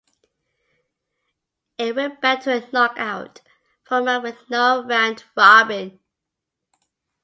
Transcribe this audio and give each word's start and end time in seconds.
It 1.77 1.95
went 1.95 2.21
back 2.21 2.41
to 2.45 2.57
a 2.57 2.71
knock-out 2.71 3.41
format 3.85 4.23
with 4.23 4.49
no 4.49 4.83
round-robin. 4.83 5.99